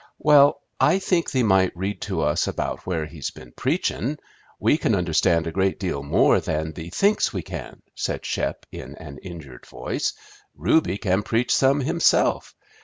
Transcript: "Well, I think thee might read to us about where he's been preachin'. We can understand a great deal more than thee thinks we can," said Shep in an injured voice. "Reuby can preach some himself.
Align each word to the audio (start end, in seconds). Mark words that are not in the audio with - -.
"Well, 0.17 0.59
I 0.79 0.97
think 0.97 1.29
thee 1.29 1.43
might 1.43 1.77
read 1.77 2.01
to 2.01 2.21
us 2.21 2.47
about 2.47 2.87
where 2.87 3.05
he's 3.05 3.29
been 3.29 3.51
preachin'. 3.51 4.17
We 4.59 4.79
can 4.79 4.95
understand 4.95 5.45
a 5.45 5.51
great 5.51 5.79
deal 5.79 6.01
more 6.01 6.39
than 6.39 6.73
thee 6.73 6.89
thinks 6.89 7.31
we 7.33 7.43
can," 7.43 7.83
said 7.93 8.25
Shep 8.25 8.65
in 8.71 8.95
an 8.95 9.19
injured 9.19 9.67
voice. 9.67 10.13
"Reuby 10.57 10.97
can 10.99 11.21
preach 11.21 11.53
some 11.53 11.81
himself. 11.81 12.55